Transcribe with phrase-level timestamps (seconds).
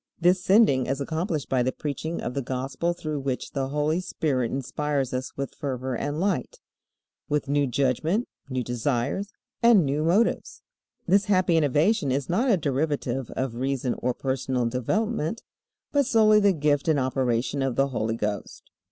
[0.19, 4.49] This sending is accomplished by the preaching of the Gospel through which the Holy Spirit
[4.51, 6.59] inspires us with fervor and light,
[7.29, 9.29] with new judgment, new desires,
[9.61, 10.63] and new motives.
[11.07, 15.43] This happy innovation is not a derivative of reason or personal development,
[15.91, 18.71] but solely the gift and operation of the Holy Ghost.